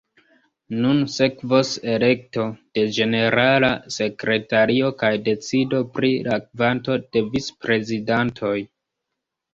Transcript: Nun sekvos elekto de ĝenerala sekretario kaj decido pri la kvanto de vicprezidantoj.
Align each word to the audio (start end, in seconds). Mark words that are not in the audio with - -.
Nun 0.83 1.01
sekvos 1.15 1.73
elekto 1.95 2.45
de 2.77 2.85
ĝenerala 2.95 3.69
sekretario 3.97 4.89
kaj 5.03 5.13
decido 5.31 5.83
pri 5.99 6.11
la 6.29 6.41
kvanto 6.47 6.97
de 7.05 7.27
vicprezidantoj. 7.37 8.57